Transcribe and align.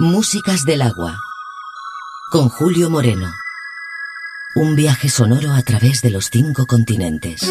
Músicas 0.00 0.64
del 0.64 0.82
agua. 0.82 1.18
Con 2.30 2.48
Julio 2.48 2.88
Moreno. 2.88 3.32
Un 4.54 4.76
viaje 4.76 5.08
sonoro 5.08 5.50
a 5.50 5.62
través 5.62 6.02
de 6.02 6.10
los 6.10 6.30
cinco 6.30 6.66
continentes. 6.66 7.42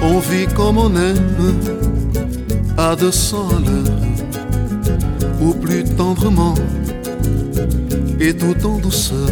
On 0.00 0.20
vit 0.20 0.46
comme 0.54 0.78
on 0.78 0.94
aime, 0.94 1.58
à 2.76 2.94
200 2.94 3.48
à 3.48 3.58
l'heure, 3.58 3.98
ou 5.40 5.52
plus 5.54 5.82
tendrement, 5.96 6.54
et 8.20 8.32
tout 8.32 8.64
en 8.64 8.78
douceur. 8.78 9.28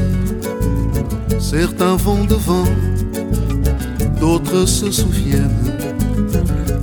Certains 1.53 1.97
vont 1.97 2.25
devant, 2.25 2.65
d'autres 4.19 4.65
se 4.65 4.91
souviennent 4.91 5.77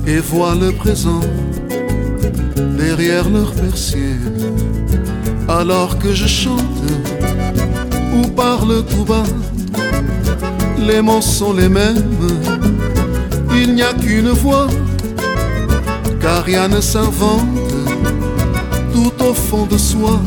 et 0.06 0.18
voient 0.18 0.54
le 0.54 0.70
présent 0.70 1.18
derrière 2.78 3.28
leur 3.28 3.50
persienne. 3.50 4.38
Alors 5.48 5.98
que 5.98 6.12
je 6.14 6.28
chante 6.28 6.84
ou 8.14 8.28
parle 8.28 8.84
tout 8.86 9.04
bas, 9.04 9.24
les 10.78 11.02
mots 11.02 11.20
sont 11.20 11.52
les 11.52 11.68
mêmes, 11.68 12.16
il 13.52 13.74
n'y 13.74 13.82
a 13.82 13.92
qu'une 13.92 14.30
voix, 14.30 14.68
car 16.20 16.44
rien 16.44 16.68
ne 16.68 16.80
s'invente, 16.80 17.74
tout 18.92 19.24
au 19.24 19.34
fond 19.34 19.66
de 19.66 19.76
soi, 19.76 20.20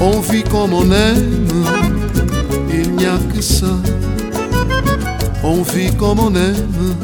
on 0.00 0.20
vit 0.20 0.44
comme 0.44 0.72
on 0.72 0.84
il 0.92 1.39
n'y 3.00 3.34
que 3.34 3.40
ça. 3.40 3.74
On 5.42 5.62
vit 5.62 5.94
comme 5.96 6.20
on 6.20 6.34
aime, 6.34 6.96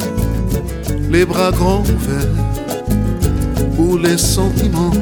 les 1.11 1.25
bras 1.25 1.51
grands 1.51 1.81
ouverts, 1.81 2.37
ou 3.79 3.97
les 3.97 4.19
sentiments, 4.19 4.99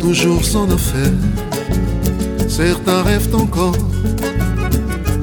toujours 0.00 0.42
en 0.56 0.68
affaire. 0.70 1.18
Certains 2.48 3.02
rêvent 3.02 3.34
encore, 3.34 3.78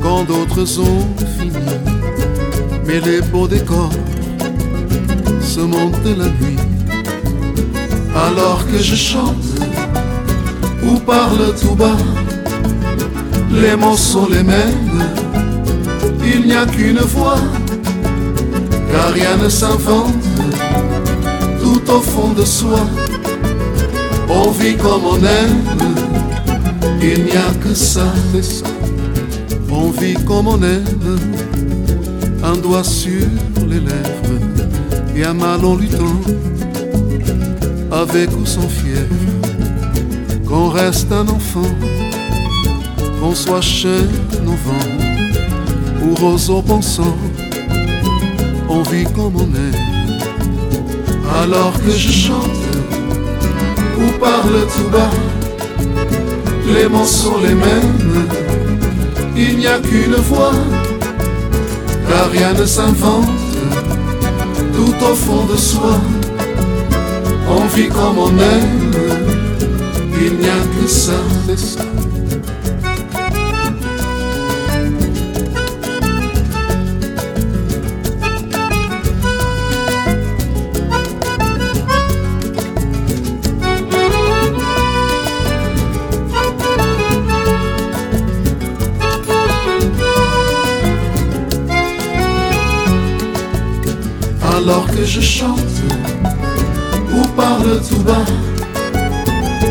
quand 0.02 0.24
d'autres 0.24 0.80
ont 0.80 1.08
fini. 1.38 1.68
Mais 2.86 3.02
les 3.02 3.22
beaux 3.22 3.50
décors 3.50 4.00
se 5.42 5.60
montent 5.60 6.14
la 6.22 6.30
nuit. 6.40 6.62
Alors 8.16 8.66
que 8.72 8.78
je 8.78 8.96
chante 8.96 9.46
ou 10.88 10.98
parle 11.00 11.54
tout 11.60 11.76
bas 11.76 11.98
les 13.62 13.76
mots 13.76 13.98
sont 13.98 14.28
les 14.28 14.44
mêmes, 14.44 15.04
il 16.26 16.46
n'y 16.46 16.54
a 16.54 16.66
qu'une 16.66 17.00
voix, 17.00 17.40
car 18.92 19.12
rien 19.14 19.38
ne 19.38 19.50
s'invente, 19.50 20.14
tout 21.62 21.92
au 21.92 22.02
fond 22.02 22.34
de 22.34 22.44
soi, 22.44 22.82
on 24.30 24.52
vit 24.52 24.76
comme 24.76 25.06
on 25.06 25.18
aime, 25.18 25.64
il 27.02 27.24
n'y 27.24 27.32
a 27.32 27.54
que 27.64 27.74
ça, 27.74 28.14
on 29.70 29.92
vit 29.92 30.16
comme 30.26 30.48
on 30.48 30.62
aime, 30.62 31.20
un 32.44 32.58
doigt 32.58 32.84
sur 32.84 33.28
les 33.68 33.80
lèvres, 33.80 34.40
et 35.16 35.24
un 35.24 35.34
mal 35.34 35.64
en 35.64 35.76
luttant, 35.76 36.20
avec 37.92 38.30
ou 38.38 38.46
sans 38.46 38.68
fièvre, 38.68 39.06
qu'on 40.48 40.70
reste 40.70 41.12
un 41.12 41.28
enfant 41.28 41.72
qu'on 43.26 43.34
soit 43.34 43.62
chez 43.62 44.02
novembre 44.44 45.04
ou 46.04 46.14
roseau 46.14 46.62
pensant, 46.62 47.18
on 48.70 48.84
vit 48.84 49.06
comme 49.16 49.36
on 49.36 49.50
est. 49.66 49.78
Alors 51.42 51.74
que 51.74 51.90
je 51.90 52.12
chante 52.12 52.62
ou 53.98 54.20
parle 54.20 54.58
tout 54.76 54.90
bas, 54.92 55.10
les 56.68 56.88
mots 56.88 57.04
sont 57.04 57.40
les 57.42 57.56
mêmes, 57.56 58.28
il 59.36 59.58
n'y 59.58 59.68
a 59.68 59.80
qu'une 59.80 60.18
voix, 60.30 60.54
car 62.08 62.30
rien 62.30 62.54
ne 62.54 62.66
s'invente, 62.66 63.26
tout 64.76 64.98
au 65.04 65.16
fond 65.16 65.46
de 65.52 65.58
soi, 65.58 66.00
on 67.50 67.66
vit 67.76 67.90
comme 67.90 68.20
on 68.20 68.30
aime, 68.30 68.92
il 70.22 70.38
n'y 70.38 70.48
a 70.48 70.62
que 70.76 70.88
ça. 70.88 71.20
Je 95.16 95.22
chante 95.22 95.76
ou 97.16 97.26
parle 97.38 97.80
tout 97.88 98.00
bas, 98.00 98.26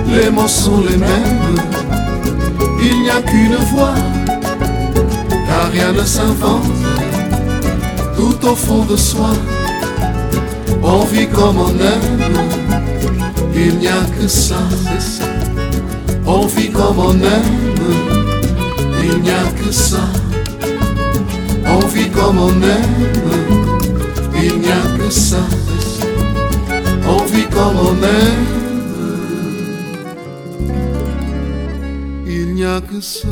les 0.08 0.30
mots 0.30 0.48
sont 0.48 0.80
les 0.88 0.96
mêmes, 0.96 1.56
il 2.82 3.02
n'y 3.02 3.10
a 3.10 3.20
qu'une 3.20 3.56
voix, 3.72 3.94
car 5.46 5.70
rien 5.70 5.92
ne 5.92 6.02
s'invente, 6.02 6.80
tout 8.16 8.38
au 8.46 8.56
fond 8.56 8.84
de 8.86 8.96
soi, 8.96 9.32
on 10.82 11.00
vit 11.12 11.28
comme 11.28 11.58
on 11.58 11.74
aime, 11.92 12.20
il 13.54 13.76
n'y 13.76 13.88
a 13.88 14.02
que 14.18 14.26
ça, 14.26 14.62
on 16.24 16.46
vit 16.46 16.70
comme 16.70 16.98
on 16.98 17.12
aime, 17.12 17.58
il 19.02 19.20
n'y 19.20 19.30
a 19.30 19.44
que 19.62 19.70
ça, 19.70 20.08
on 21.66 21.86
vit 21.88 22.08
comme 22.08 22.38
on 22.38 22.62
aime. 22.62 23.44
Il 24.46 24.58
n'y 24.58 24.68
a 24.68 24.72
que 24.72 24.93
On 27.06 27.24
vit 27.26 27.46
comme 27.48 27.76
on 27.78 27.94
aime. 28.02 28.46
Il 32.26 32.54
n'y 32.54 32.64
a 32.64 32.80
que 32.80 33.00
ça. 33.00 33.28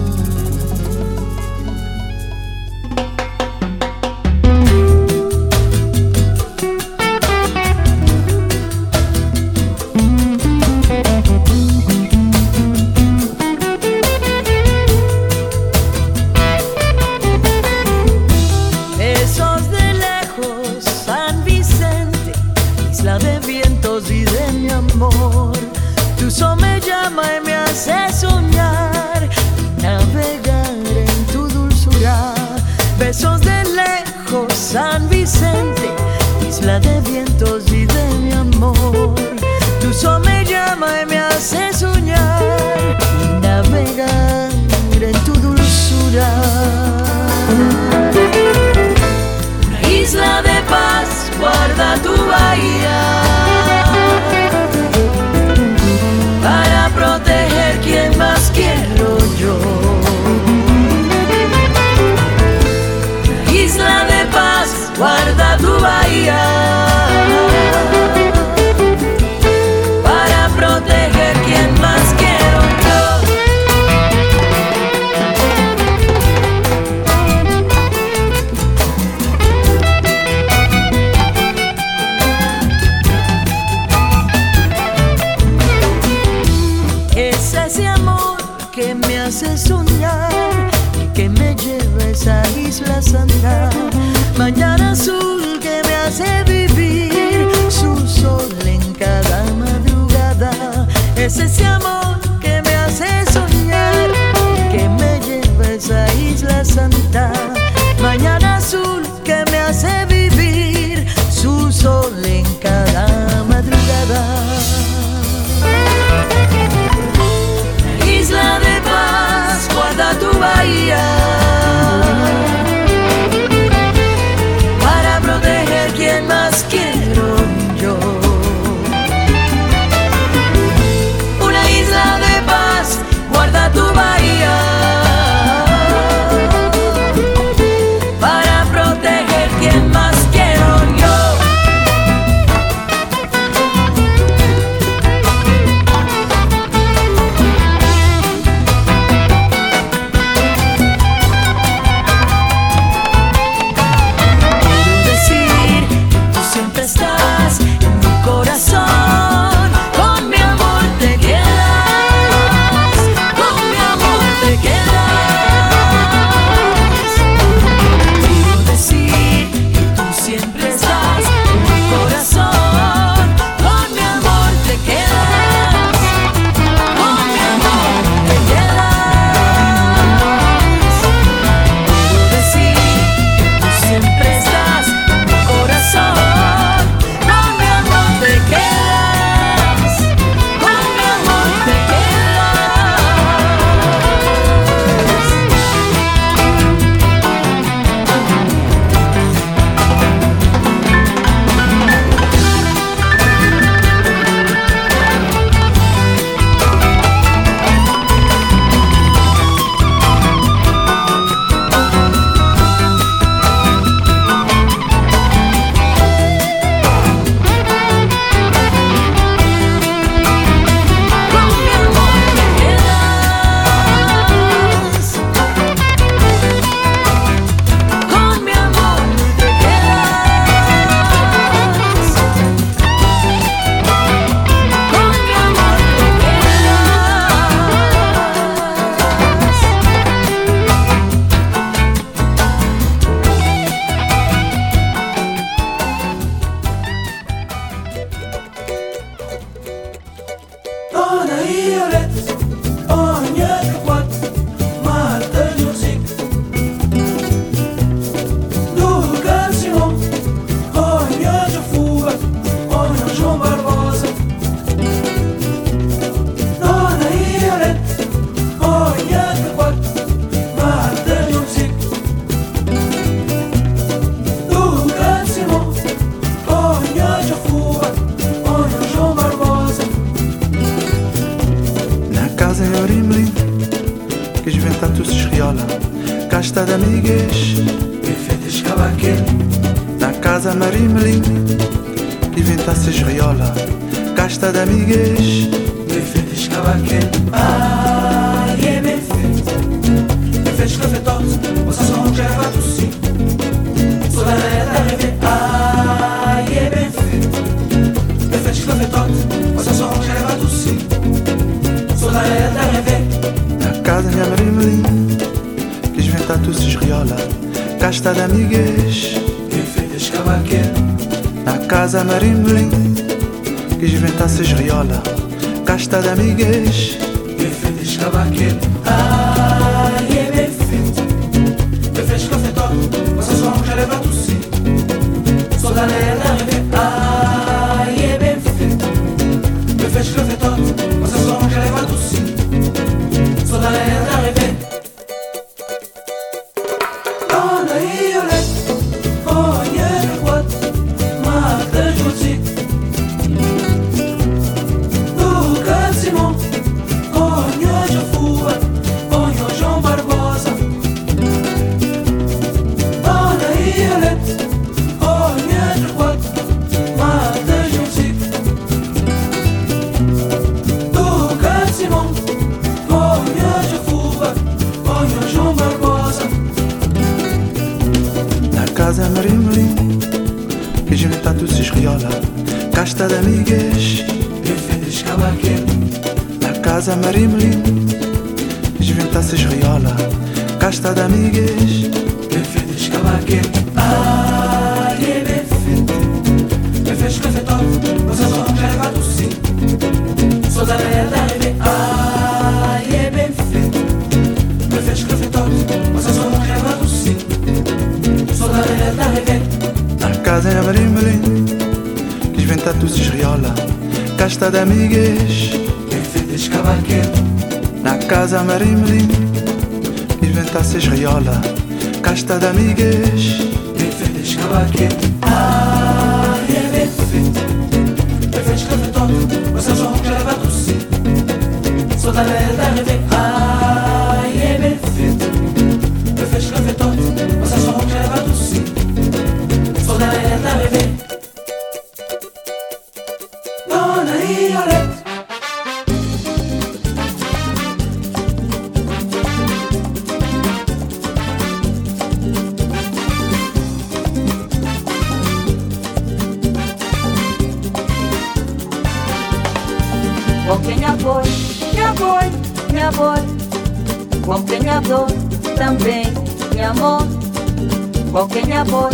Porque 468.52 468.60
minha 468.60 468.64
boy, 468.64 468.90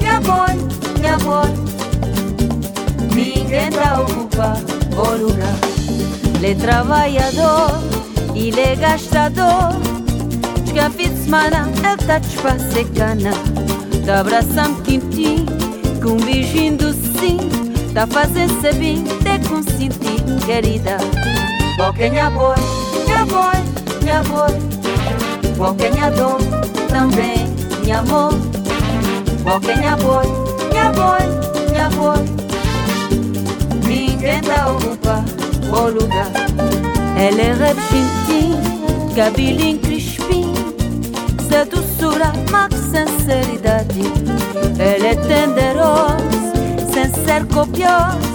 minha 0.00 0.20
boy, 0.20 0.98
minha 0.98 1.18
boy. 1.18 1.48
Ninguém 3.14 3.70
tá 3.70 4.00
ocupa 4.00 4.54
o 4.96 5.16
lugar. 5.16 5.54
Ele 6.36 6.54
trabalhador 6.54 7.82
e 8.34 8.48
ele 8.48 8.76
gastador. 8.76 9.74
Chega 10.66 10.88
fim 10.90 11.10
de 11.10 11.24
semana, 11.24 11.70
ele 11.76 12.06
tá 12.06 12.18
desfazer 12.18 12.86
cana. 12.96 13.32
Tá 14.06 14.20
abraçando 14.20 14.82
quentinho, 14.82 15.44
com 16.02 16.12
um 16.12 16.16
beijinho 16.16 16.78
docinho. 16.78 17.50
Tá 17.92 18.06
fazendo 18.06 18.62
sabinho, 18.62 19.04
até 19.20 19.38
consentir, 19.46 20.22
querida. 20.46 20.96
Porque 21.76 22.08
minha 22.08 22.30
boy, 22.30 22.56
minha 23.04 23.26
boy, 23.26 23.54
minha 24.02 24.22
boy. 24.22 25.54
Qualquer 25.58 25.92
minha 25.92 26.10
dor 26.10 26.38
também, 26.88 27.46
minha 27.82 27.98
amor. 27.98 28.51
Qualquer 29.42 29.76
minha 29.78 29.96
boi, 29.96 30.26
minha 30.70 30.92
boi, 30.92 31.70
minha 31.70 31.90
boi. 31.90 32.24
Ninguém 33.86 34.40
dá 34.42 34.70
ocupa 34.70 35.24
o 35.76 35.90
lugar. 35.90 36.30
Ela 37.16 37.40
é 37.40 37.52
retintinha, 37.52 39.14
cabelinho 39.14 39.78
crispim. 39.80 40.54
Se 41.48 41.64
doçura, 41.64 42.32
mas 42.50 42.72
sinceridade. 42.74 44.02
Ela 44.78 45.08
é 45.08 45.14
tenderosa, 45.16 46.16
sem 46.92 47.24
ser 47.24 47.44
copiosa. 47.46 48.32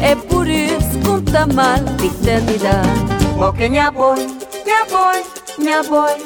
É 0.00 0.14
por 0.14 0.48
isso 0.48 0.90
que 0.90 1.06
conta 1.06 1.46
mal 1.46 1.76
eternidade. 2.02 2.88
Qualquer 3.36 3.68
minha 3.68 3.90
boi, 3.90 4.26
minha 4.64 4.84
boi, 4.86 5.24
minha 5.58 5.82
boi. 5.82 6.16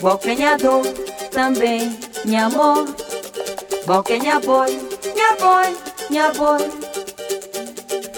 Boquenhador 0.00 0.84
também, 1.30 1.96
minha 2.24 2.46
amor. 2.46 3.03
boke 3.86 4.18
nyabol 4.18 4.70
nyabol 5.16 5.70
nyabol 6.10 6.62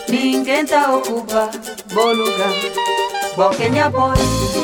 Ningenta 0.09 0.81
okuba 0.95 1.51
boluga 1.95 2.49
boke 3.37 3.67
nyabol 3.71 4.19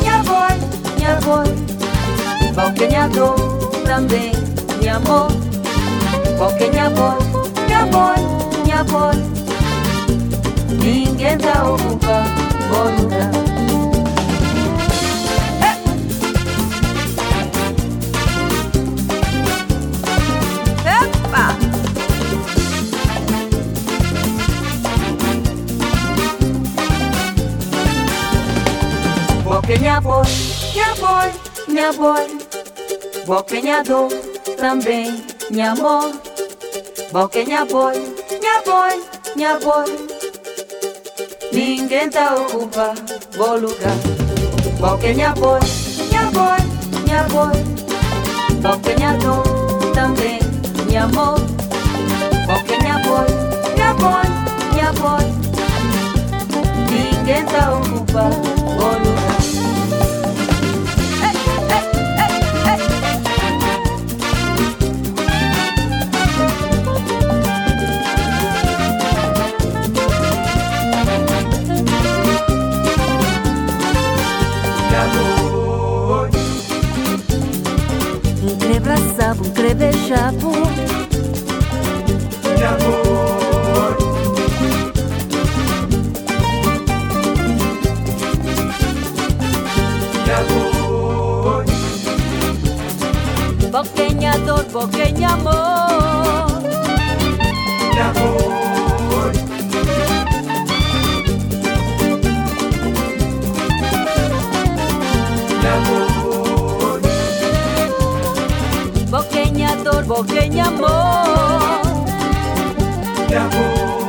nyabol 0.04 0.56
nyabol 1.00 1.48
boke 2.56 2.86
nyado 2.92 3.28
nambe 3.86 4.30
nyamo 4.82 5.20
boke 6.38 6.66
nyabol 6.70 7.18
nyabol 7.68 8.20
nyabol 8.66 9.16
ningenda 10.78 11.54
okuba 11.72 12.16
boluga 12.70 13.24
boi, 29.66 29.78
minha 29.78 30.00
boi, 30.00 30.22
minha 30.74 30.94
tá. 30.96 31.32
Boquenhador, 31.32 31.32
minha 31.68 31.92
boy, 31.92 31.92
minha 31.92 31.92
boy. 31.92 32.32
Boquenhador 33.24 34.08
também, 34.58 35.24
minha 35.50 35.72
amor. 35.72 36.12
Boquenha 37.12 37.64
boy, 37.66 37.92
minha 38.40 38.62
boy, 38.64 39.02
minha 39.36 39.58
boy. 39.60 39.84
Ninguém 41.52 42.10
tá 42.10 42.34
ocupa 42.34 42.94
bom 43.36 43.56
lugar. 43.56 43.96
Boquenha 44.80 45.32
boy, 45.34 45.60
minha 46.08 46.24
boy, 46.32 46.58
minha 47.04 47.22
boy. 47.24 47.52
Boquenhador 48.60 49.44
também, 49.94 50.40
minha 50.86 51.04
amor. 51.04 51.38
Boquenha 52.46 52.98
boy, 52.98 53.26
minha 53.74 53.94
boy, 53.94 54.26
minha 54.72 54.92
boy. 54.94 55.24
Ninguém 56.90 57.44
tá 57.46 57.74
ocupa 57.74 58.30
bom 58.76 58.98
lugar. 58.98 59.51
Un 79.40 79.52
creveșapu 79.52 80.50
De 82.56 82.64
amor 82.64 83.01
Boqueñador, 93.82 94.64
boqueña 94.70 95.32
amor 95.32 96.62
De 97.92 98.00
amor 98.00 99.32
De 105.60 105.68
amor 105.68 106.12
boqueñador, 109.10 110.04
boqueña 110.04 110.66
amor. 110.68 111.82
De 113.28 113.36
amor. 113.36 114.01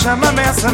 Ponta, 0.00 0.16
coxa, 0.16 0.16
mamessa, 0.16 0.68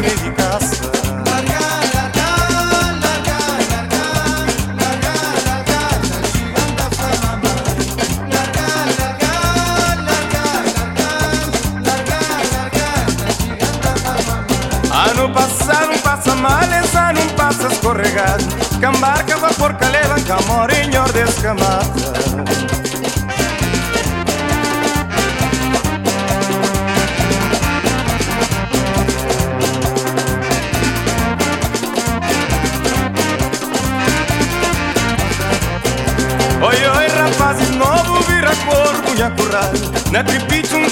e 39.27 39.31
acurrar 39.31 39.71
Na 40.11 40.23
tripite 40.23 40.75
um 40.75 40.89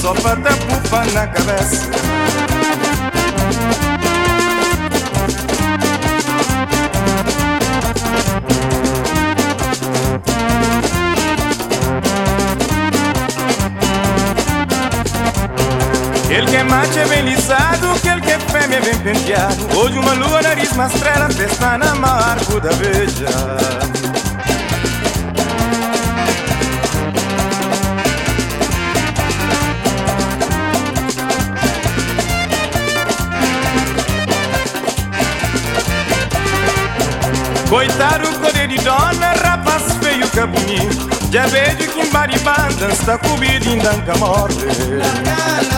só 0.00 0.14
na 1.12 1.26
cabeça 1.26 1.90
Aquele 16.24 16.46
que 16.46 16.56
é 16.56 16.62
macho 16.62 16.96
é 16.96 17.04
bem 17.06 17.22
lisado, 17.22 17.90
aquele 17.90 18.20
que 18.20 18.30
é 18.30 18.38
fêmea 18.38 18.76
é 18.76 18.80
bem 18.80 18.98
penteado. 19.00 19.76
Hoje 19.76 19.98
uma 19.98 20.12
lua, 20.12 20.40
nariz, 20.40 20.70
uma 20.70 20.86
estrela, 20.86 21.28
festa 21.28 21.76
na 21.76 21.92
marco 21.96 22.60
da 22.60 22.72
beija. 22.74 23.99
Coitado, 37.70 38.28
poder 38.40 38.66
de 38.66 38.78
dona, 38.78 39.32
rapaz 39.44 39.96
feio 40.02 40.28
que 40.28 40.40
é 40.40 40.46
bonito. 40.46 41.08
Já 41.30 41.46
vejo 41.46 41.76
que 41.76 42.00
em 42.00 42.10
baribanda 42.10 42.88
está 42.88 43.16
comido 43.16 43.70
em 43.70 43.78
danca 43.78 44.12
larga 44.18 45.70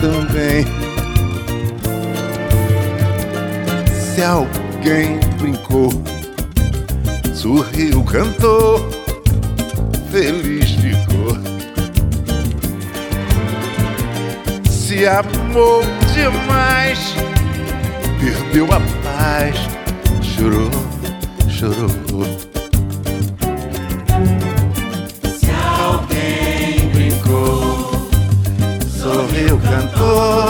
também. 0.00 0.64
Se 3.92 4.22
alguém 4.22 5.20
brincou, 5.38 5.90
sorriu, 7.34 8.02
cantou, 8.04 8.88
feliz 10.10 10.70
ficou. 10.70 11.36
Se 14.70 15.06
amou 15.06 15.82
demais 16.14 17.14
perdeu 18.18 18.66
a 18.72 18.80
paz, 19.02 19.56
chorou, 20.22 20.70
chorou. 21.48 22.47
cantor. 29.78 30.47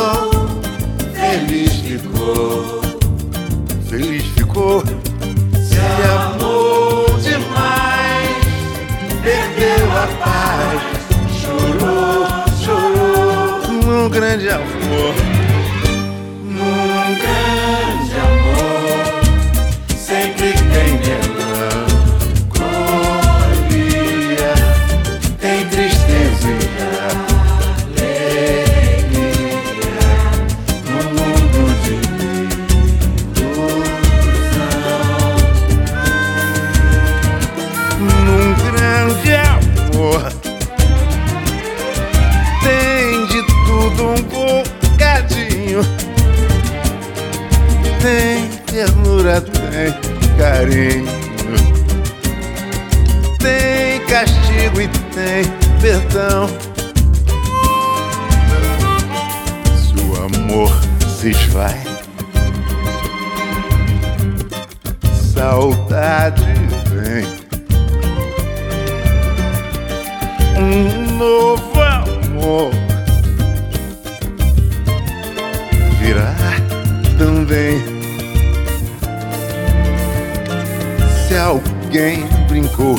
Alguém 81.38 82.26
brincou, 82.48 82.96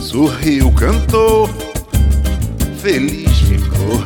sorriu, 0.00 0.70
cantou, 0.72 1.48
feliz 2.80 3.38
ficou. 3.40 4.02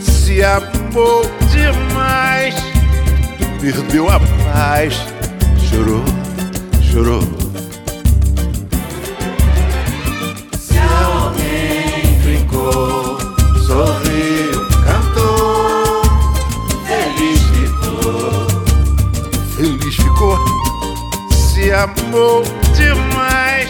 Se 0.00 0.42
amou 0.42 1.22
demais, 1.52 2.54
perdeu 3.60 4.08
a 4.08 4.18
paz, 4.18 4.94
chorou, 5.68 6.04
chorou. 6.90 7.43
Amou 21.74 22.42
demais, 22.74 23.68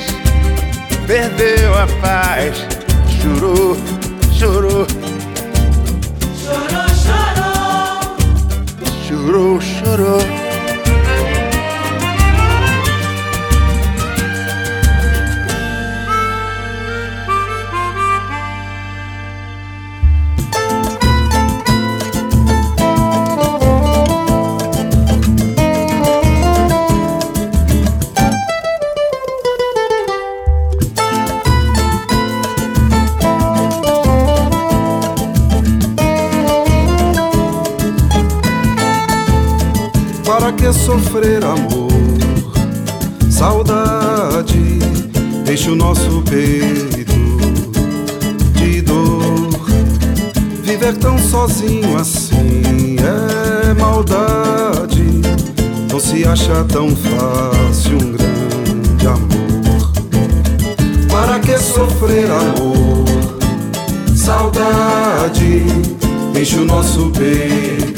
perdeu 1.07 1.75
a 1.75 1.87
paz, 2.01 2.67
chorou, 3.09 3.77
chorou. 4.33 4.87
Chorou, 6.37 6.89
chorou. 7.03 8.17
Chorou, 9.09 9.61
chorou. 9.61 10.44
Sofrer 40.75 41.45
amor, 41.45 41.91
saudade 43.31 44.79
enche 45.51 45.71
o 45.71 45.77
nosso 45.77 46.23
peito 46.23 47.15
de 48.55 48.81
dor. 48.83 49.51
Viver 50.63 50.97
tão 50.97 51.17
sozinho 51.19 51.97
assim 51.97 52.97
é 52.99 53.75
maldade. 53.75 55.05
Não 55.91 56.01
se 56.01 56.27
acha 56.27 56.65
tão 56.65 56.89
fácil 56.91 57.97
um 57.97 58.13
grande 58.13 59.07
amor. 59.07 59.93
Para 61.09 61.39
que 61.39 61.57
sofrer 61.57 62.29
amor? 62.31 63.05
Saudade 64.17 65.63
enche 66.37 66.59
o 66.59 66.65
nosso 66.65 67.11
peito 67.11 67.94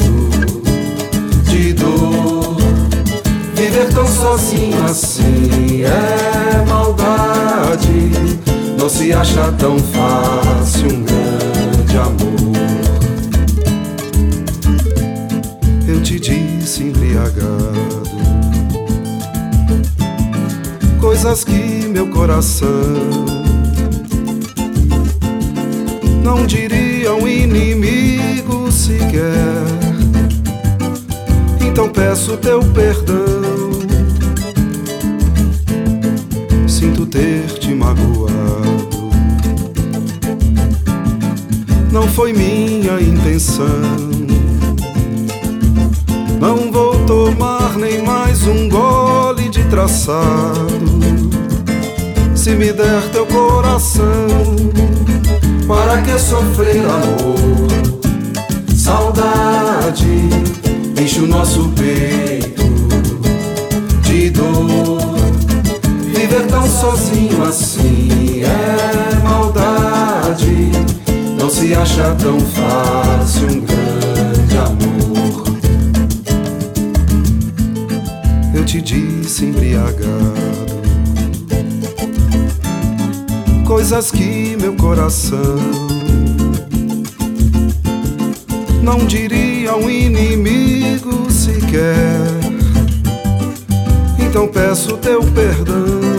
sozinho 4.17 4.83
assim 4.83 5.83
é 5.83 6.65
maldade. 6.67 8.11
Não 8.77 8.89
se 8.89 9.13
acha 9.13 9.51
tão 9.53 9.77
fácil 9.77 10.87
um 10.87 11.03
grande 11.03 11.97
amor. 11.97 12.57
Eu 15.87 16.01
te 16.01 16.19
disse 16.19 16.83
embriagado 16.83 17.77
coisas 20.99 21.43
que 21.43 21.87
meu 21.87 22.07
coração 22.09 22.67
não 26.23 26.45
diria 26.45 27.13
um 27.13 27.27
inimigo 27.27 28.71
sequer. 28.71 29.63
Então 31.61 31.87
peço 31.89 32.35
teu 32.37 32.59
perdão 32.73 33.56
ter 37.07 37.47
te 37.59 37.73
magoado. 37.73 38.87
Não 41.91 42.07
foi 42.07 42.33
minha 42.33 42.99
intenção. 43.01 43.65
Não 46.39 46.71
vou 46.71 47.05
tomar 47.05 47.77
nem 47.77 48.03
mais 48.03 48.45
um 48.45 48.69
gole 48.69 49.49
de 49.49 49.63
traçado. 49.65 50.77
Se 52.35 52.51
me 52.51 52.71
der 52.71 53.01
teu 53.11 53.25
coração, 53.25 54.27
para 55.67 56.01
que 56.01 56.19
sofrer 56.19 56.85
amor? 56.85 57.67
Saudade 58.75 60.29
enche 61.01 61.19
o 61.19 61.27
nosso 61.27 61.69
peito 61.69 62.63
de 64.03 64.29
dor 64.29 64.96
sozinho 66.77 67.43
assim 67.43 68.43
é 68.43 69.23
maldade. 69.23 70.71
Não 71.39 71.49
se 71.49 71.73
acha 71.73 72.15
tão 72.15 72.39
fácil 72.39 73.47
um 73.47 73.61
grande 73.61 74.57
amor. 74.57 75.43
Eu 78.53 78.63
te 78.63 78.81
disse 78.81 79.45
embriagado 79.45 80.57
coisas 83.65 84.11
que 84.11 84.55
meu 84.59 84.73
coração 84.75 85.57
não 88.81 89.05
diria 89.05 89.75
um 89.75 89.89
inimigo 89.89 91.29
sequer. 91.29 91.97
Então 94.19 94.47
peço 94.47 94.95
teu 94.97 95.21
perdão. 95.23 96.16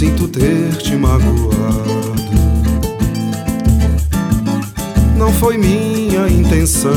Sinto 0.00 0.26
ter 0.28 0.78
te 0.78 0.96
magoado. 0.96 2.14
Não 5.14 5.30
foi 5.30 5.58
minha 5.58 6.26
intenção. 6.26 6.90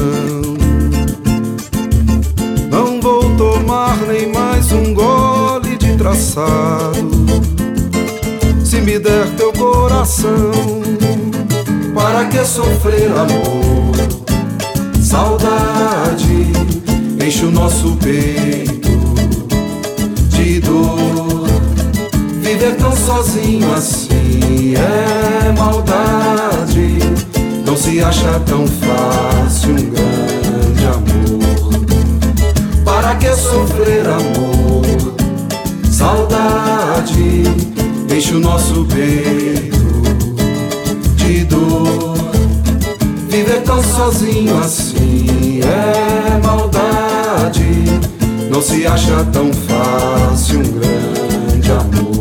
Não 2.72 3.02
vou 3.02 3.36
tomar 3.36 3.98
nem 4.08 4.32
mais 4.32 4.72
um 4.72 4.94
gole 4.94 5.76
de 5.76 5.98
traçado. 5.98 7.12
Se 8.63 8.80
me 8.80 8.98
der 8.98 9.28
teu 9.36 9.52
coração, 9.52 10.54
para 11.94 12.24
que 12.30 12.46
sofrer 12.46 13.12
amor? 13.12 13.98
Saudade 15.02 16.48
enche 17.22 17.44
o 17.44 17.52
nosso 17.52 17.98
peito 17.98 18.89
de 20.30 20.62
dor. 20.62 21.43
Viver 22.63 22.78
tão 22.78 22.95
sozinho 22.95 23.73
assim 23.73 24.73
é 24.76 25.52
maldade. 25.52 26.97
Não 27.65 27.76
se 27.76 27.99
acha 27.99 28.39
tão 28.45 28.65
fácil 28.65 29.71
um 29.71 29.89
grande 29.89 30.86
amor. 30.86 31.86
Para 32.86 33.15
que 33.15 33.36
sofrer 33.36 34.08
amor? 34.08 35.13
Saudade 35.91 37.43
enche 38.10 38.34
o 38.34 38.39
nosso 38.39 38.86
peito 38.86 39.84
de 41.17 41.43
dor. 41.43 42.15
Viver 43.28 43.62
tão 43.63 43.84
sozinho 43.84 44.58
assim 44.60 45.60
é 45.60 46.39
maldade. 46.41 47.99
Não 48.49 48.62
se 48.62 48.88
acha 48.88 49.21
tão 49.34 49.52
fácil 49.52 50.60
um 50.60 50.80
grande 50.80 51.71
amor. 51.71 52.12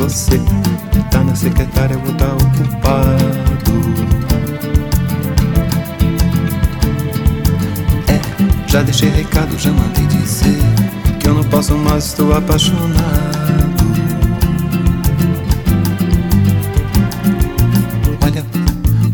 Você, 0.00 0.40
tá 1.10 1.22
na 1.22 1.34
secretária, 1.34 1.94
eu 1.94 2.00
vou 2.00 2.14
tá 2.14 2.26
ocupado. 2.32 3.70
É, 8.08 8.18
já 8.66 8.82
deixei 8.82 9.10
recado, 9.10 9.58
já 9.58 9.70
mandei 9.70 10.06
dizer 10.06 10.58
que 11.20 11.28
eu 11.28 11.34
não 11.34 11.44
posso 11.44 11.76
mais, 11.76 12.06
estou 12.06 12.34
apaixonado. 12.34 12.90
Olha, 18.24 18.44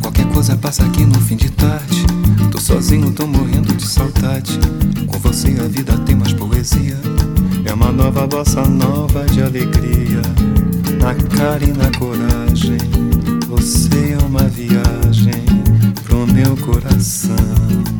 qualquer 0.01 0.27
coisa 0.27 0.57
passa 0.57 0.85
aqui 0.85 1.05
no 1.05 1.20
fim 1.20 1.37
de 1.37 1.51
tarde. 1.51 2.07
Tô 2.53 2.61
sozinho, 2.61 3.11
tô 3.11 3.27
morrendo 3.27 3.75
de 3.75 3.87
saudade. 3.87 4.59
Com 5.09 5.18
você 5.18 5.49
a 5.59 5.66
vida 5.66 5.99
tem 6.07 6.14
mais 6.14 6.33
poesia. 6.33 6.96
É 7.64 7.75
uma 7.75 7.90
nova 7.90 8.25
bossa 8.27 8.62
nova 8.62 9.25
de 9.25 9.42
alegria. 9.42 10.22
Na 11.06 11.14
cara 11.14 11.64
e 11.64 11.72
na 11.72 11.88
coragem. 12.00 12.78
Você 13.46 14.14
é 14.14 14.18
uma 14.26 14.42
viagem 14.48 15.44
pro 16.02 16.26
meu 16.26 16.56
coração. 16.56 17.95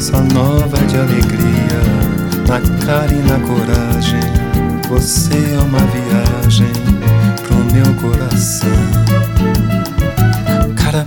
Bossa 0.00 0.18
nova 0.32 0.78
de 0.86 0.96
alegria. 0.96 1.80
Na 2.48 2.58
cara 2.86 3.12
e 3.12 3.18
na 3.28 3.38
coragem. 3.40 4.20
Você 4.88 5.34
é 5.34 5.58
uma 5.58 5.78
viagem 5.78 6.72
pro 7.46 7.56
meu 7.70 7.94
coração. 7.96 8.70
Cara, 10.74 11.06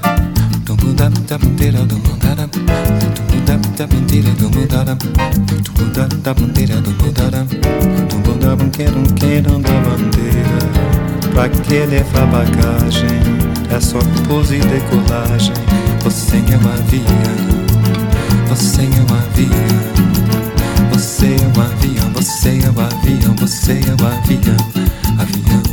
tum 0.63 0.93
da 0.93 1.10
da 1.10 1.38
bandeira 1.39 1.79
do 1.79 1.97
mandara. 1.97 2.47
Tum 2.47 3.43
da 3.45 3.56
da 3.77 3.88
bandeira 3.88 4.29
do 4.29 4.49
mandara. 4.51 4.95
Tum 4.95 5.89
da 5.89 6.06
da 6.06 6.34
bandeira 6.36 6.75
do 6.75 6.91
mandara. 6.91 7.47
Tum 8.10 8.38
da 8.38 8.56
banqueira, 8.56 8.95
um 8.95 9.06
queirão 9.06 9.60
da 9.60 9.71
bandeira. 9.71 11.34
Pra 11.34 11.49
que 11.49 11.86
levar 11.88 12.27
bagagem? 12.27 13.19
É 13.75 13.79
só 13.79 13.97
pose 14.27 14.58
e 14.58 14.60
decolagem. 14.60 15.56
Você 16.03 16.36
é 16.38 16.58
um 16.58 16.71
avião. 16.71 17.62
Você 18.50 18.82
é 18.82 18.86
um 18.86 19.15
avião. 19.17 19.93
Você 20.91 21.28
é 21.28 21.48
um 21.48 21.62
avião. 21.62 22.13
Você 22.13 22.50
é 22.50 22.69
um 22.69 22.80
avião. 22.80 23.36
Você 23.39 23.74
é 23.74 23.76
um 23.76 24.08
avião. 24.08 24.58
Avião, 25.19 25.63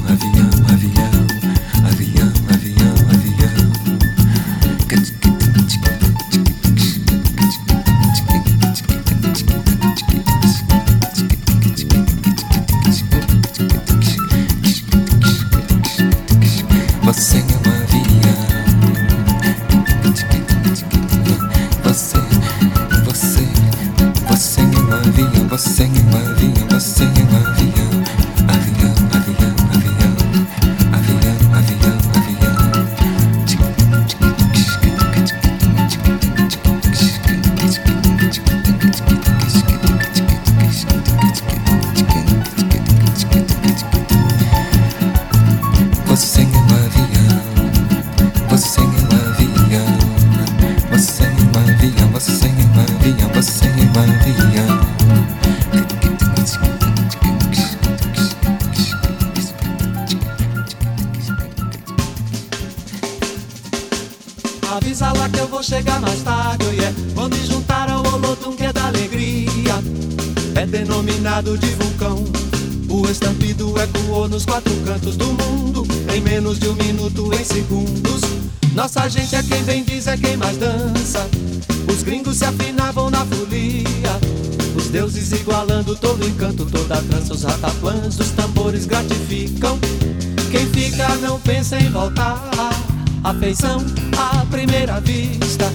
A 93.63 94.41
à 94.41 94.47
primeira 94.47 95.01
vista. 95.01 95.67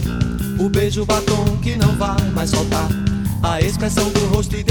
O 0.59 0.67
beijo 0.69 1.05
batom 1.05 1.57
que 1.61 1.75
não 1.75 1.95
vai 1.97 2.19
mais 2.31 2.49
soltar. 2.49 2.89
A 3.43 3.61
expressão 3.61 4.09
do 4.09 4.25
rosto 4.27 4.55
e 4.55 4.63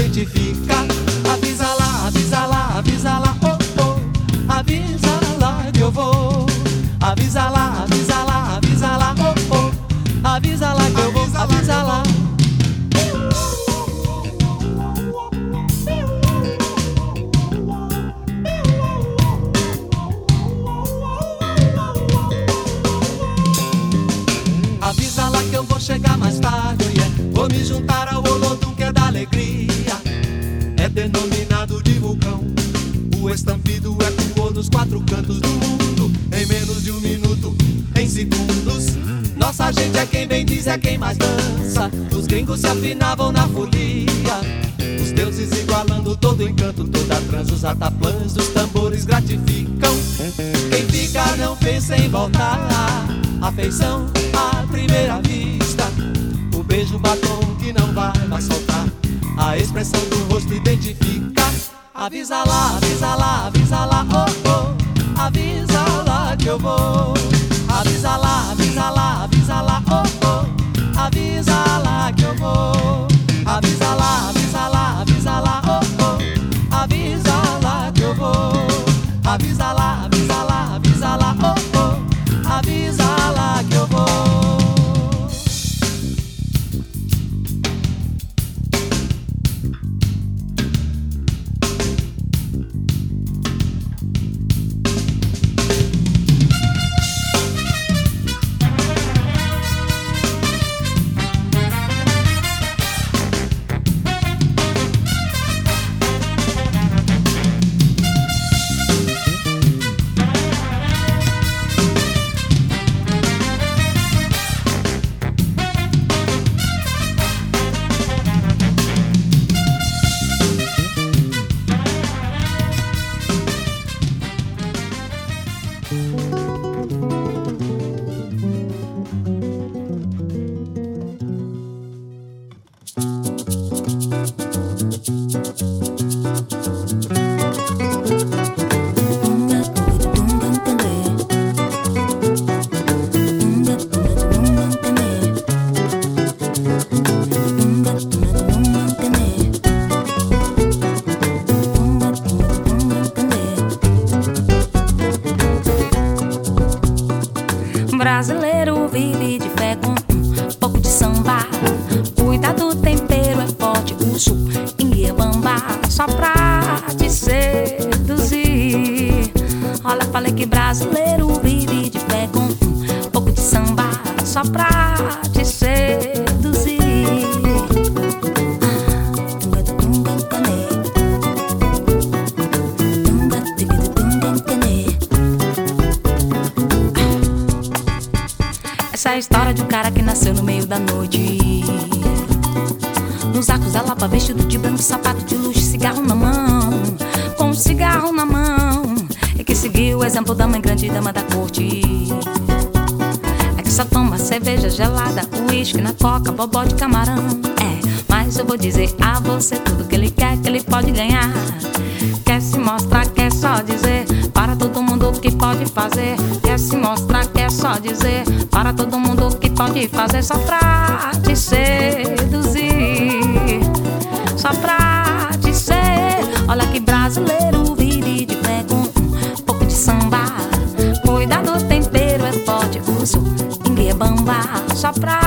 Só 234.85 234.93
pra 234.93 235.19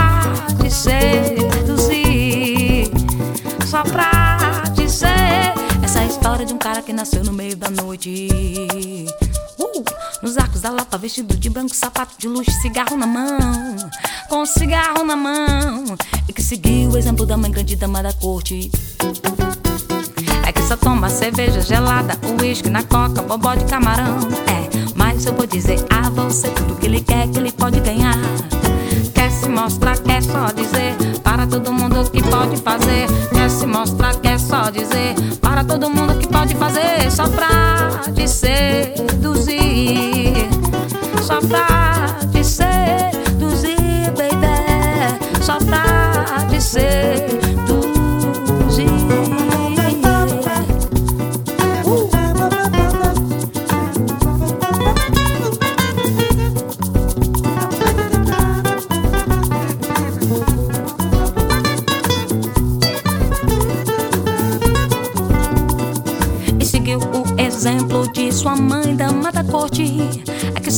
te 0.62 0.70
seduzir, 0.70 2.12
só 3.66 3.82
pra 3.82 4.62
dizer 4.72 5.52
essa 5.82 6.04
história 6.04 6.46
de 6.46 6.54
um 6.54 6.58
cara 6.58 6.80
que 6.80 6.92
nasceu 6.92 7.24
no 7.24 7.32
meio 7.32 7.56
da 7.56 7.68
noite. 7.68 8.28
Uh, 9.58 9.84
nos 10.22 10.38
arcos 10.38 10.60
da 10.60 10.70
Lapa, 10.70 10.96
vestido 10.96 11.36
de 11.36 11.50
branco, 11.50 11.74
sapato 11.74 12.14
de 12.16 12.28
luxo, 12.28 12.52
cigarro 12.62 12.96
na 12.96 13.04
mão. 13.04 13.36
Com 14.28 14.46
cigarro 14.46 15.02
na 15.02 15.16
mão. 15.16 15.96
E 16.28 16.32
que 16.32 16.40
seguiu 16.40 16.92
o 16.92 16.96
exemplo 16.96 17.26
da 17.26 17.36
mãe 17.36 17.50
grande 17.50 17.74
dama 17.74 18.00
da 18.00 18.12
corte. 18.12 18.70
É 20.46 20.52
que 20.52 20.62
só 20.62 20.76
toma 20.76 21.10
cerveja 21.10 21.62
gelada, 21.62 22.16
uísque 22.40 22.70
na 22.70 22.84
coca, 22.84 23.22
bobó 23.22 23.56
de 23.56 23.64
camarão. 23.64 24.18
É, 24.46 24.68
mas 24.94 25.26
eu 25.26 25.34
vou 25.34 25.48
dizer 25.48 25.84
a 25.90 26.08
você 26.10 26.48
tudo 26.50 26.76
que 26.76 26.86
ele 26.86 27.00
quer, 27.00 27.26
que 27.26 27.38
ele 27.40 27.50
pode 27.50 27.80
ganhar. 27.80 28.14
Quer 29.18 29.32
se 29.32 29.48
mostrar, 29.48 29.98
quer 29.98 30.22
só 30.22 30.46
dizer 30.54 30.94
para 31.24 31.44
todo 31.44 31.72
mundo 31.72 32.08
que 32.08 32.22
pode 32.22 32.56
fazer. 32.56 33.08
Quer 33.34 33.50
se 33.50 33.66
mostrar, 33.66 34.14
quer 34.20 34.38
só 34.38 34.70
dizer 34.70 35.16
para 35.40 35.64
todo 35.64 35.90
mundo 35.90 36.14
que 36.18 36.28
pode 36.28 36.54
fazer. 36.54 37.10
Só 37.10 37.28
pra 37.28 38.00
te 38.14 38.28
seduzir, 38.28 39.52
só 41.20 41.40
pra 41.40 42.16
te 42.30 42.44
seduzir, 42.44 43.17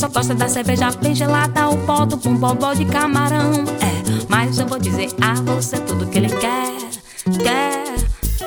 só 0.01 0.07
gosta 0.07 0.33
da 0.33 0.49
cerveja 0.49 0.89
bem 0.99 1.13
gelada, 1.13 1.69
o 1.69 1.77
pó 1.85 2.07
do 2.07 2.19
um 2.27 2.35
bobó 2.35 2.73
de 2.73 2.85
camarão. 2.85 3.51
É, 3.51 4.25
mas 4.27 4.57
eu 4.57 4.65
vou 4.65 4.79
dizer 4.79 5.11
a 5.21 5.35
você 5.35 5.77
tudo 5.77 6.07
que 6.07 6.17
ele 6.17 6.29
quer, 6.29 6.73
quer. 7.43 7.83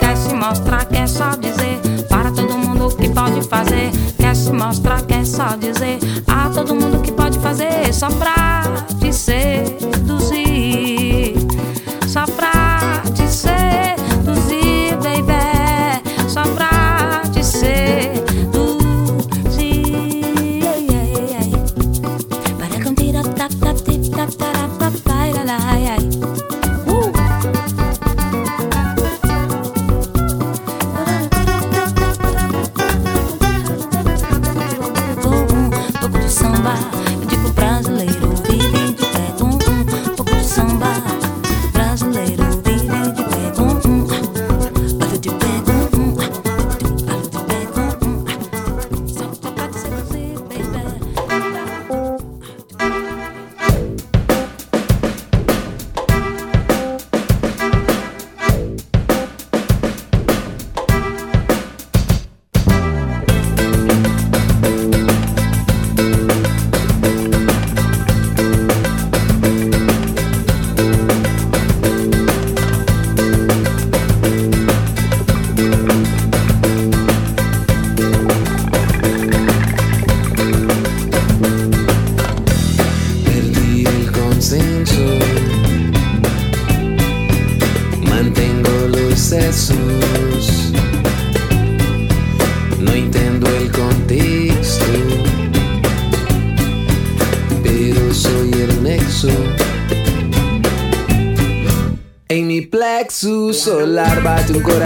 Quer 0.01 0.17
se 0.17 0.35
mostrar, 0.35 0.85
quer 0.87 1.07
só 1.07 1.31
dizer 1.37 1.81
para 2.09 2.33
todo 2.33 2.59
mundo 2.59 2.97
que 2.97 3.09
pode 3.09 3.41
fazer. 3.43 3.93
Quer 4.19 4.35
se 4.35 4.51
mostrar, 4.51 5.03
quer 5.03 5.25
só 5.25 5.55
dizer 5.55 6.01
a 6.27 6.51
todo 6.51 6.75
mundo 6.75 7.01
que 7.01 7.13
pode 7.13 7.39
fazer. 7.39 7.95
Só 7.95 8.09
pra 8.09 8.65
seduzir, 8.99 9.93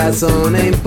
razón 0.09 0.57
en 0.57 0.78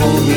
por 0.00 0.30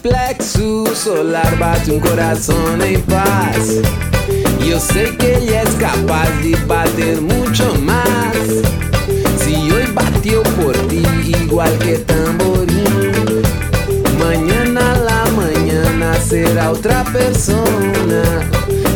plexus 0.00 0.98
solar 0.98 1.58
bate 1.58 1.92
un 1.92 2.00
corazón 2.00 2.80
en 2.82 3.00
paz. 3.02 3.80
Yo 4.66 4.78
sé 4.78 5.16
que 5.16 5.36
ella 5.36 5.62
es 5.62 5.70
capaz 5.74 6.30
de 6.42 6.56
bater 6.66 7.20
mucho 7.20 7.74
más 7.82 8.69
por 10.28 10.76
ti 10.88 11.02
igual 11.24 11.72
que 11.78 11.98
tamborín. 11.98 13.42
Mañana 14.18 14.94
la 14.98 15.24
mañana 15.30 16.14
será 16.20 16.72
otra 16.72 17.04
persona. 17.04 18.22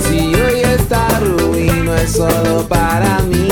Si 0.07 0.35
hoy 0.35 0.61
está 0.61 1.09
ruin, 1.21 1.87
no 1.87 1.95
es 1.95 2.13
solo 2.13 2.67
para 2.69 3.21
mí. 3.21 3.49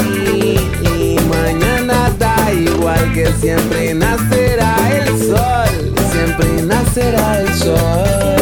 Y 0.82 1.16
mañana 1.30 2.10
da 2.18 2.52
igual 2.52 3.12
que 3.14 3.32
siempre 3.40 3.94
nacerá 3.94 4.76
el 4.92 5.08
sol. 5.18 5.94
Siempre 6.12 6.62
nacerá 6.62 7.40
el 7.40 7.54
sol. 7.54 8.41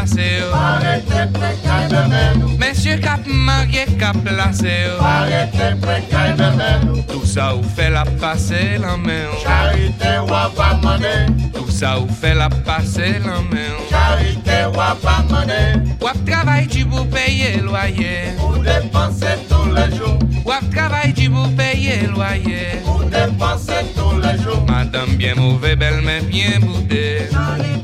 plase 0.00 0.40
yo 0.40 0.48
oh. 0.48 0.52
Parete 0.52 1.20
prekay 1.34 1.84
bebe 1.90 2.22
nou 2.38 2.56
Mensye 2.60 2.96
kap 3.02 3.26
marye 3.26 3.84
kap 4.00 4.16
plase 4.24 4.72
yo 4.72 4.96
oh. 4.96 5.02
Parete 5.02 5.68
prekay 5.82 6.32
bebe 6.38 6.70
nou 6.84 7.02
Tout 7.10 7.26
sa 7.28 7.52
oh. 7.52 7.60
ou 7.60 7.72
fe 7.76 7.90
la 7.92 8.04
pase 8.20 8.78
lan 8.80 9.02
men 9.04 9.26
yo 9.26 9.40
Charite 9.44 10.14
wap 10.30 10.60
ap 10.60 10.80
mane 10.84 11.14
Tout 11.52 11.70
sa 11.74 11.98
ou 12.00 12.08
fe 12.20 12.32
la 12.38 12.48
pase 12.66 13.18
lan 13.26 13.44
men 13.52 13.68
yo 13.68 13.84
Charite 13.92 14.60
wap 14.76 15.04
ap 15.04 15.28
mane 15.32 15.60
Wap 16.00 16.20
travay 16.28 16.66
di 16.70 16.84
pou 16.88 17.04
peye 17.12 17.58
loye 17.66 18.14
Ou 18.40 18.62
depanse 18.64 19.36
tou 19.50 19.74
le 19.74 19.86
jou 19.92 20.16
Wap 20.48 20.64
travay 20.72 21.12
di 21.16 21.28
pou 21.32 21.44
peye 21.58 22.00
loye 22.08 22.80
Ou 22.86 23.10
depanse 23.12 23.84
tou 23.96 24.16
le 24.22 24.32
jou 24.40 24.64
Madame 24.70 25.20
bien 25.20 25.36
mouve 25.36 25.76
bel 25.76 26.00
men 26.06 26.24
bien 26.32 26.64
boude 26.64 27.04
Charite 27.28 27.79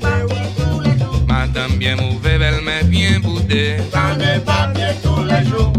bien 1.76 1.96
mauvais 1.96 2.38
belle 2.38 2.60
mais 2.64 2.84
bien 2.84 3.20
boudée 3.20 3.76
J'en 3.92 4.18
ai 4.20 4.38
pas 4.40 4.68
bien 4.74 4.92
tous 5.02 5.24
les 5.24 5.44
jours. 5.48 5.72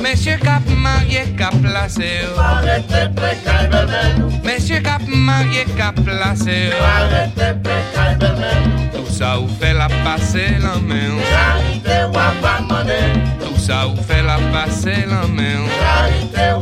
Monsieur 0.00 0.36
Cap 0.38 0.62
marié 0.78 1.24
cap 1.36 1.54
placé 1.60 2.20
Arrêtez 2.38 3.10
précaire 3.14 3.68
bébé 3.70 4.32
Monsieur 4.44 4.80
Cap 4.80 5.02
marié 5.06 5.64
cap 5.76 5.94
placé 5.96 6.70
Arrêtez 6.80 7.58
précaire 7.62 8.16
bébé 8.18 8.90
Tout 8.94 9.12
ça 9.12 9.38
ou 9.40 9.48
fait 9.60 9.74
la 9.74 9.88
passer 9.88 10.56
la 10.60 10.78
main 10.80 11.73
Charité 11.84 13.44
Tout 13.44 13.58
ça 13.58 13.86
ou 13.86 13.96
fait 13.96 14.22
la 14.22 14.38
passer 14.52 15.04
la 15.06 15.26
main. 15.26 15.66
Charité 15.80 16.54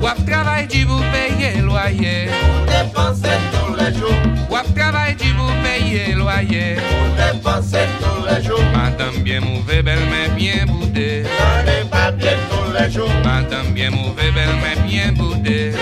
Wap 0.00 0.26
travail 0.26 0.66
du 0.66 0.86
pour 0.86 1.02
payer 1.12 1.60
loyer. 1.62 2.28
Vous 2.28 2.66
dépensez 2.66 3.36
tous 3.52 3.74
les 3.74 3.98
jours. 3.98 4.10
Wap 4.50 4.66
travail 4.74 5.14
du 5.16 5.32
pour 5.34 5.50
payer 5.62 6.14
loyer. 6.14 6.76
Vous 6.76 7.38
dépensez 7.38 7.86
tous 8.00 8.26
les 8.26 8.42
jours. 8.42 8.60
Madame 8.74 9.22
bien 9.22 9.40
mauvais 9.40 9.82
belle 9.82 9.98
mais 10.10 10.34
bien 10.34 10.66
boudée. 10.66 11.24
Ai 11.66 11.84
pas 11.90 12.10
bien 12.12 12.36
tous 12.50 12.72
les 12.72 12.90
jours. 12.90 13.10
Madame 13.24 13.72
bien 13.72 13.90
mauvais 13.90 14.30
belle 14.30 14.56
mais 14.62 14.80
bien 14.88 15.12
boudée. 15.12 15.72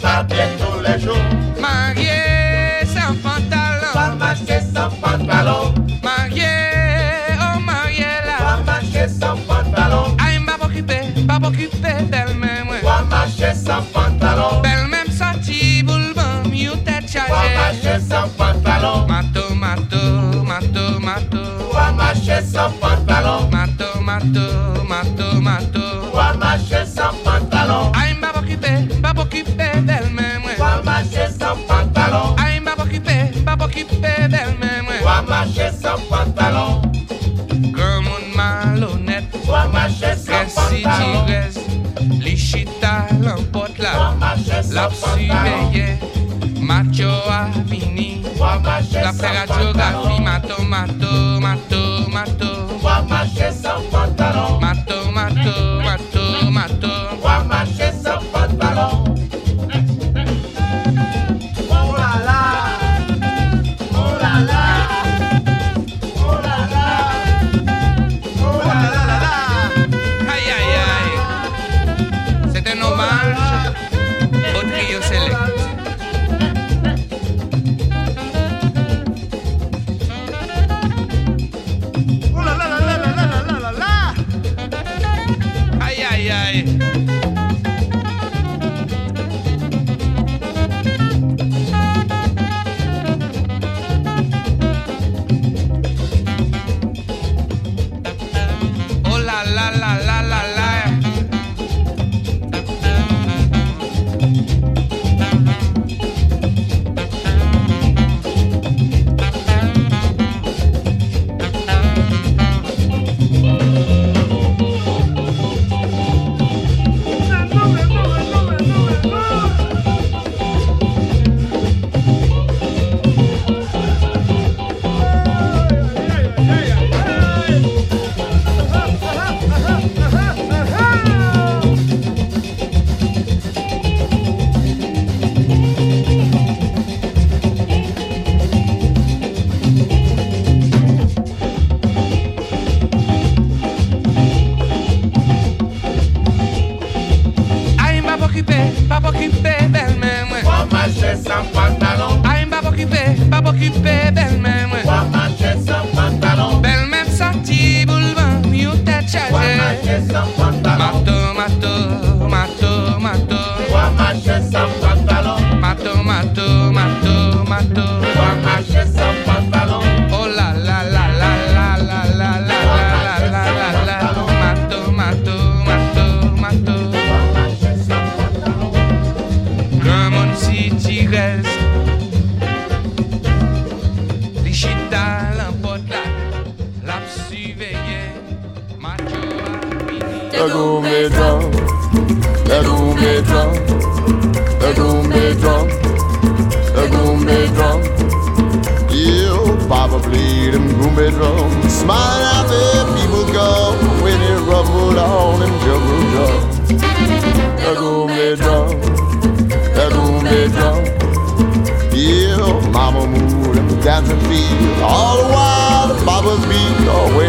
Pas 0.00 0.22
bien 0.24 0.46
tous 0.58 0.80
les 0.80 1.00
jours. 1.00 1.16
Marié 1.60 2.84
sans 2.84 3.14
pantalon. 3.14 3.92
Pas 3.94 4.14
marcher 4.14 4.60
sans 4.74 4.90
pantalon 5.00 5.85
pantalon. 18.86 19.06
Mato, 19.06 19.54
mato, 19.54 20.44
mato, 20.44 21.00
mato. 21.00 21.42
Tu 21.70 21.94
marcher 21.96 22.42
sans 22.42 22.70
pantalon. 22.80 23.50
Mato, 23.50 24.00
mato, 24.00 24.84
mato, 24.88 25.40
mato. 25.40 25.84
Tu 26.12 26.38
marcher 26.38 26.86
sans 26.86 27.14
pantalon. 27.24 27.92
Ay, 27.94 28.14
m'a 28.20 28.30
occupé, 28.38 28.88
m'a 29.02 29.10
occupé 29.10 29.68
d'elle-même. 29.82 30.42
Tu 30.56 30.84
marcher 30.84 31.28
sans 31.38 31.56
pantalon. 31.66 32.36
Ay, 32.38 32.60
m'a 32.60 32.72
occupé, 32.78 33.30
m'a 33.44 33.54
occupé 33.64 34.28
d'elle-même. 34.28 34.86
Marcher 35.28 35.70
sans 35.82 35.98
pantalon. 36.08 36.82
Comme 37.74 38.06
un 38.06 38.36
malhonnête. 38.36 39.24
Tu 39.32 39.48
marcher 39.72 40.14
sans 40.16 40.46
pantalon. 40.54 40.66
Si 40.70 40.82
tu 40.82 41.32
restes, 41.32 41.60
l'ichita 42.20 43.06
l'emporte 43.20 43.78
là. 43.78 44.14
La 44.72 44.88
psy. 44.88 45.30
Macho 46.66 47.08
a 47.30 47.44
vini. 47.64 48.22
da 48.92 49.12
pegadinha 49.12 49.62
jogar 49.62 50.02
fim, 50.02 50.20
matou, 50.20 50.64
matou, 50.64 51.40
matou, 51.40 52.10
matou. 52.10 52.66
São 53.52 53.82
Pantarão. 53.84 54.58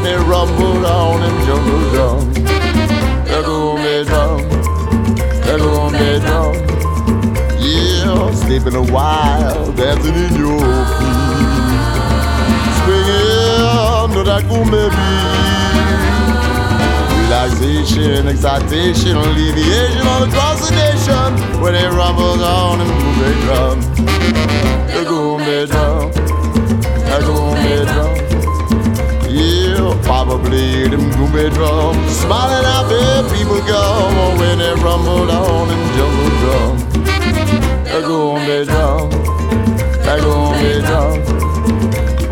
They 0.07 0.15
rumble 0.15 0.85
on 0.85 1.19
them 1.19 1.37
jungle 1.45 1.83
drums. 1.91 2.33
There 3.27 3.43
go 3.43 3.75
me 3.75 4.05
drum, 4.05 4.39
go 5.57 5.89
me 5.89 6.19
drum. 6.23 6.55
Yeah, 7.59 8.31
sleeping 8.31 8.75
a 8.75 8.85
while, 8.93 9.71
dancing 9.73 10.15
in 10.15 10.33
your 10.43 10.59
feet. 10.97 11.67
Swinging 12.79 14.11
to 14.15 14.21
that 14.29 14.43
gourmet 14.47 14.87
beat. 14.95 15.37
Relaxation, 17.23 18.27
excitation, 18.29 19.17
alleviation 19.17 20.07
all 20.07 20.23
across 20.23 20.69
the 20.69 20.75
nation 20.87 21.29
when 21.61 21.73
they 21.73 21.87
rumble 21.87 22.41
on 22.45 22.79
them 22.79 22.89
gourmet 22.97 23.35
drums. 23.43 23.85
The 24.93 25.03
gourmet 25.03 25.65
drum, 25.65 26.11
the 27.09 27.17
gourmet 27.25 27.83
drum. 27.91 28.06
Probably 30.07 30.87
them 30.87 31.11
groovy 31.11 31.53
drums, 31.53 32.11
smiling 32.15 32.65
out 32.65 32.87
there, 32.87 33.23
people 33.35 33.59
come 33.59 34.15
oh, 34.15 34.37
when 34.39 34.57
they 34.59 34.73
rumble 34.81 35.29
on 35.29 35.67
them 35.67 35.83
jungle 35.97 36.29
drums. 36.39 36.81
Echo 37.89 38.29
on 38.29 38.47
their 38.47 38.63
drum, 38.63 39.11
echo 40.07 40.31
on 40.31 40.63
their 40.63 40.79
drum. 40.79 42.26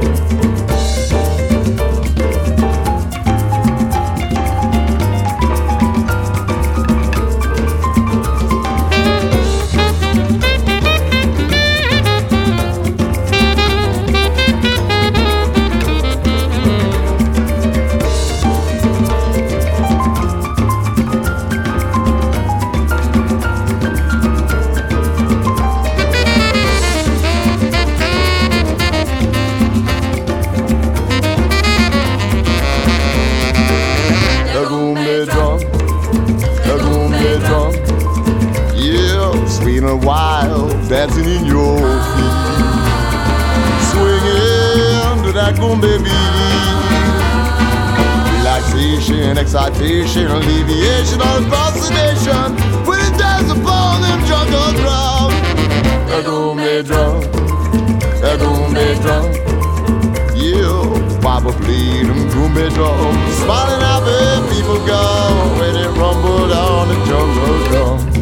baby. 45.82 46.11
Relaxation, 48.38 49.38
excitation, 49.38 50.28
alleviation, 50.28 51.21
or 51.21 51.41
fascination. 51.49 52.55
When 52.86 52.99
it 52.99 53.17
dies 53.17 53.49
upon 53.49 54.01
them 54.01 54.19
jungle 54.26 54.71
drum. 54.80 55.32
Edo 56.17 56.53
me 56.53 56.82
drum, 56.84 57.21
edo 58.23 58.69
me 58.76 58.95
drum. 59.03 59.26
Yeah, 60.36 61.19
Papa 61.21 61.51
played 61.63 62.05
them 62.05 62.30
gourmet 62.30 62.69
drum. 62.69 63.13
Smiling 63.41 63.82
at 63.82 63.99
the 64.07 64.19
people 64.53 64.80
go 64.86 65.01
when 65.59 65.76
it 65.76 65.89
rumbled 65.97 66.51
on 66.51 66.88
the 66.88 66.95
jungle 67.05 67.57
drum. 67.67 68.14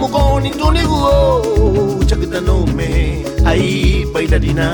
mukoni 0.00 0.50
tuniguo 0.50 1.14
chakitanome 2.06 3.24
ai 3.46 4.06
paidadina 4.12 4.68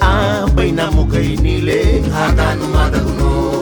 a 0.00 0.46
paina 0.56 0.90
mukainile 0.90 2.02
hatanu 2.14 2.66
madaguno 2.74 3.61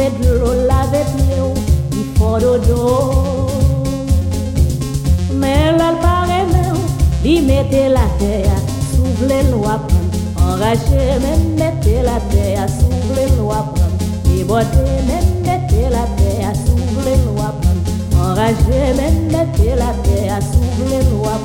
Pedro 0.00 0.54
l'avait 0.66 1.04
il 1.92 2.06
forodò. 2.16 3.48
Mais 5.34 5.72
l'alpare 5.76 6.46
il 7.22 7.42
mettait 7.46 7.90
la 7.90 8.08
terre 8.18 8.58
sous 8.90 9.26
les 9.28 9.42
lois 9.50 9.78
enraché, 10.38 11.02
même 11.20 11.54
mettait 11.54 12.02
la 12.02 12.18
terre 12.32 12.66
sous 12.78 13.14
les 13.14 13.36
lois 13.36 13.66
et 14.34 14.42
beauté, 14.44 14.86
même 15.06 15.30
mettait 15.44 15.90
la 15.90 16.06
terre 16.16 16.54
sous 16.64 17.00
les 17.04 17.18
lois 17.26 17.54
enraché, 18.24 18.80
même 18.96 19.26
mettait 19.26 19.76
la 19.76 19.92
terre 20.02 20.38
sous 20.50 20.88
les 20.88 21.04
lois 21.10 21.39